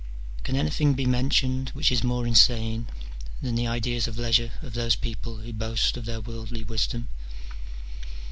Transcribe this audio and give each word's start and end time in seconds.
Can 0.43 0.55
anything 0.55 0.95
be 0.95 1.05
mentioned 1.05 1.69
which 1.75 1.91
is 1.91 2.03
more 2.03 2.25
insane 2.25 2.87
than 3.39 3.53
the 3.53 3.67
ideas 3.67 4.07
of 4.07 4.17
leisure 4.17 4.51
of 4.63 4.73
those 4.73 4.95
people 4.95 5.37
who 5.37 5.53
boast 5.53 5.95
of 5.95 6.05
their 6.05 6.19
worldly 6.19 6.63
wisdom 6.63 7.09